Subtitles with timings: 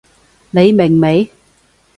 [0.49, 1.29] 你明未？